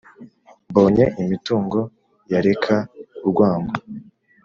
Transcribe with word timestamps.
Mbonye 0.69 1.05
imitungo 1.21 1.79
yareka 2.31 2.75
urwango 3.21 3.73